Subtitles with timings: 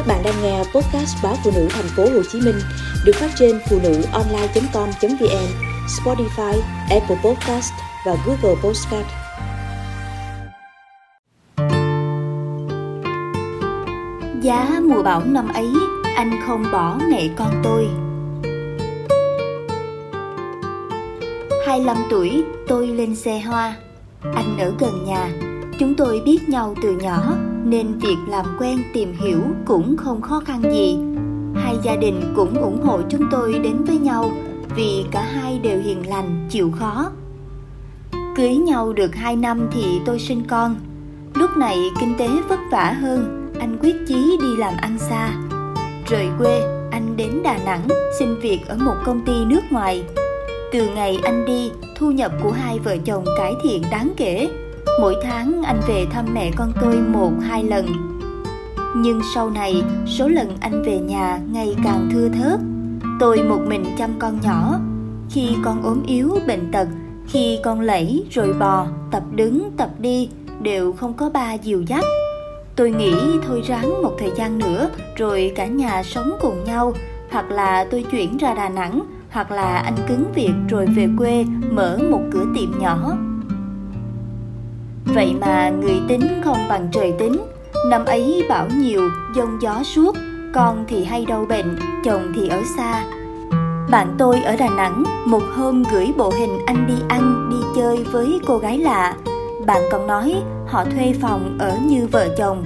[0.00, 2.60] Các bạn đang nghe podcast báo phụ nữ thành phố Hồ Chí Minh
[3.04, 5.46] được phát trên phụ nữ online.com.vn,
[5.86, 7.72] Spotify, Apple Podcast
[8.06, 9.06] và Google Podcast.
[14.42, 15.68] Giá mùa bão năm ấy,
[16.16, 17.88] anh không bỏ mẹ con tôi.
[21.66, 23.76] 25 tuổi, tôi lên xe hoa.
[24.34, 25.30] Anh ở gần nhà.
[25.78, 30.40] Chúng tôi biết nhau từ nhỏ nên việc làm quen tìm hiểu cũng không khó
[30.40, 30.98] khăn gì.
[31.54, 34.30] Hai gia đình cũng ủng hộ chúng tôi đến với nhau
[34.76, 37.10] vì cả hai đều hiền lành, chịu khó.
[38.36, 40.76] Cưới nhau được 2 năm thì tôi sinh con.
[41.34, 45.30] Lúc này kinh tế vất vả hơn, anh quyết chí đi làm ăn xa.
[46.06, 47.88] Rời quê, anh đến Đà Nẵng
[48.18, 50.04] xin việc ở một công ty nước ngoài.
[50.72, 54.48] Từ ngày anh đi, thu nhập của hai vợ chồng cải thiện đáng kể
[55.00, 57.86] Mỗi tháng anh về thăm mẹ con tôi một hai lần.
[58.96, 62.60] Nhưng sau này, số lần anh về nhà ngày càng thưa thớt.
[63.20, 64.78] Tôi một mình chăm con nhỏ.
[65.30, 66.88] Khi con ốm yếu, bệnh tật,
[67.26, 70.28] khi con lẫy rồi bò, tập đứng, tập đi,
[70.62, 72.04] đều không có ba dìu dắt.
[72.76, 73.14] Tôi nghĩ
[73.46, 76.92] thôi ráng một thời gian nữa rồi cả nhà sống cùng nhau,
[77.30, 81.44] hoặc là tôi chuyển ra Đà Nẵng, hoặc là anh cứng việc rồi về quê
[81.70, 83.16] mở một cửa tiệm nhỏ
[85.04, 87.36] Vậy mà người tính không bằng trời tính.
[87.86, 90.16] Năm ấy bão nhiều, giông gió suốt.
[90.54, 93.04] Con thì hay đau bệnh, chồng thì ở xa.
[93.90, 98.04] Bạn tôi ở Đà Nẵng Một hôm gửi bộ hình anh đi ăn, đi chơi
[98.04, 99.14] với cô gái lạ.
[99.66, 100.34] Bạn còn nói
[100.66, 102.64] họ thuê phòng ở như vợ chồng.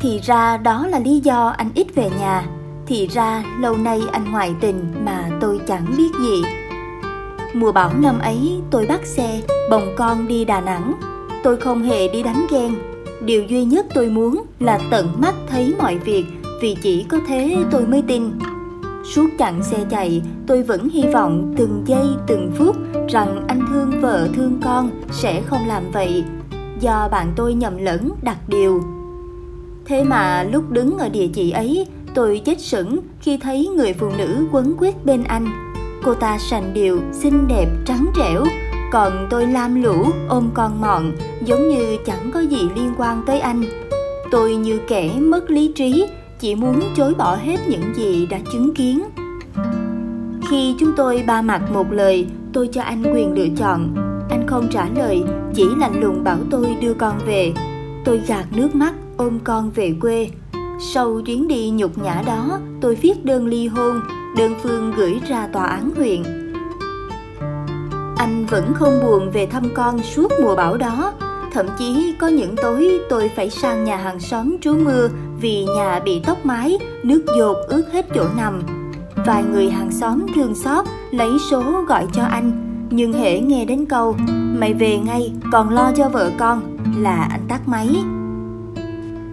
[0.00, 2.46] Thì ra đó là lý do anh ít về nhà.
[2.86, 6.42] Thì ra lâu nay anh ngoại tình mà tôi chẳng biết gì.
[7.54, 10.94] Mùa bão năm ấy tôi bắt xe bồng con đi Đà Nẵng
[11.42, 12.74] tôi không hề đi đánh ghen.
[13.20, 16.24] Điều duy nhất tôi muốn là tận mắt thấy mọi việc,
[16.60, 18.22] vì chỉ có thế tôi mới tin.
[19.04, 22.76] Suốt chặng xe chạy, tôi vẫn hy vọng từng giây, từng phút
[23.08, 26.24] rằng anh thương vợ thương con sẽ không làm vậy.
[26.80, 28.82] Do bạn tôi nhầm lẫn đặt điều.
[29.84, 34.08] Thế mà lúc đứng ở địa chỉ ấy, tôi chết sững khi thấy người phụ
[34.18, 35.46] nữ quấn quýt bên anh.
[36.02, 38.44] Cô ta sành điệu, xinh đẹp, trắng trẻo
[38.92, 41.12] còn tôi lam lũ ôm con mọn,
[41.44, 43.62] giống như chẳng có gì liên quan tới anh.
[44.30, 46.06] Tôi như kẻ mất lý trí,
[46.38, 49.02] chỉ muốn chối bỏ hết những gì đã chứng kiến.
[50.50, 53.94] Khi chúng tôi ba mặt một lời, tôi cho anh quyền lựa chọn.
[54.30, 55.22] Anh không trả lời,
[55.54, 57.52] chỉ lạnh lùng bảo tôi đưa con về.
[58.04, 60.30] Tôi gạt nước mắt, ôm con về quê.
[60.94, 64.00] Sau chuyến đi nhục nhã đó, tôi viết đơn ly hôn,
[64.36, 66.37] đơn phương gửi ra tòa án huyện
[68.18, 71.12] anh vẫn không buồn về thăm con suốt mùa bão đó.
[71.52, 75.08] Thậm chí có những tối tôi phải sang nhà hàng xóm trú mưa
[75.40, 78.62] vì nhà bị tốc mái, nước dột ướt hết chỗ nằm.
[79.26, 82.52] Vài người hàng xóm thương xót lấy số gọi cho anh,
[82.90, 84.16] nhưng hễ nghe đến câu,
[84.58, 86.62] mày về ngay, còn lo cho vợ con,
[86.98, 87.88] là anh tắt máy.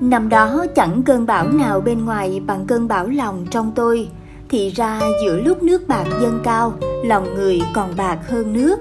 [0.00, 4.08] Năm đó chẳng cơn bão nào bên ngoài bằng cơn bão lòng trong tôi
[4.48, 6.72] thì ra giữa lúc nước bạc dâng cao
[7.04, 8.76] lòng người còn bạc hơn nước.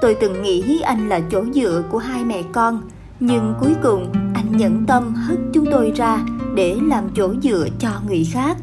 [0.00, 2.82] Tôi từng nghĩ anh là chỗ dựa của hai mẹ con
[3.20, 6.18] nhưng cuối cùng anh nhẫn tâm hất chúng tôi ra
[6.54, 8.56] để làm chỗ dựa cho người khác.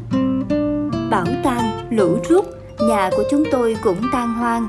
[1.10, 2.46] Bão tan lũ rút
[2.88, 4.68] nhà của chúng tôi cũng tan hoang.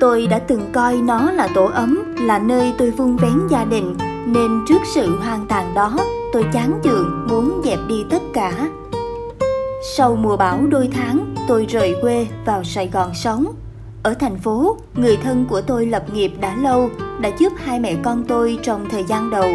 [0.00, 3.96] Tôi đã từng coi nó là tổ ấm là nơi tôi vun vén gia đình
[4.26, 5.98] nên trước sự hoang tàn đó
[6.32, 8.68] tôi chán chường muốn dẹp đi tất cả
[9.86, 13.46] sau mùa bão đôi tháng, tôi rời quê vào Sài Gòn sống.
[14.02, 16.90] Ở thành phố, người thân của tôi lập nghiệp đã lâu,
[17.20, 19.50] đã giúp hai mẹ con tôi trong thời gian đầu.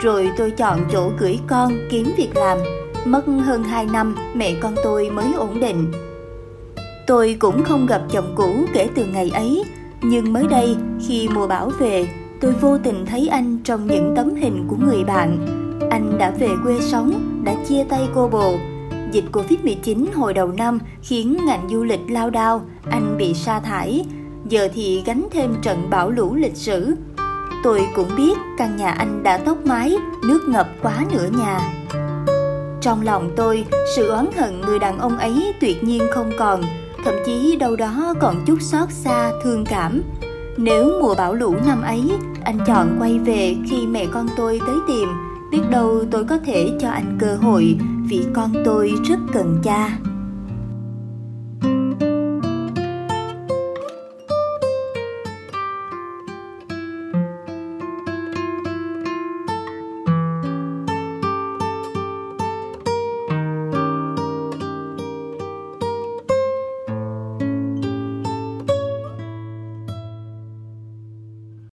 [0.00, 2.58] Rồi tôi chọn chỗ gửi con kiếm việc làm.
[3.04, 5.92] Mất hơn 2 năm, mẹ con tôi mới ổn định.
[7.06, 9.64] Tôi cũng không gặp chồng cũ kể từ ngày ấy,
[10.02, 12.08] nhưng mới đây khi mùa bão về,
[12.40, 15.46] tôi vô tình thấy anh trong những tấm hình của người bạn.
[15.90, 18.58] Anh đã về quê sống, đã chia tay cô bồ,
[19.12, 24.04] Dịch Covid-19 hồi đầu năm khiến ngành du lịch lao đao, anh bị sa thải,
[24.48, 26.94] giờ thì gánh thêm trận bão lũ lịch sử.
[27.64, 29.96] Tôi cũng biết căn nhà anh đã tốc mái,
[30.28, 31.72] nước ngập quá nửa nhà.
[32.80, 33.64] Trong lòng tôi,
[33.96, 36.62] sự oán hận người đàn ông ấy tuyệt nhiên không còn,
[37.04, 40.02] thậm chí đâu đó còn chút xót xa, thương cảm.
[40.56, 42.02] Nếu mùa bão lũ năm ấy,
[42.44, 45.08] anh chọn quay về khi mẹ con tôi tới tìm,
[45.50, 47.76] biết đâu tôi có thể cho anh cơ hội
[48.08, 49.98] vì con tôi rất cần cha.